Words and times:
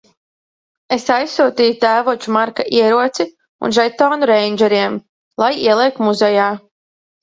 Es 0.95 1.03
aizsūtīju 1.15 1.75
tēvoča 1.83 2.33
Marka 2.39 2.67
ieroci 2.79 3.29
un 3.69 3.79
žetonu 3.81 4.33
reindžeriem- 4.35 5.01
lai 5.47 5.55
ieliek 5.71 6.07
muzejā. 6.11 6.55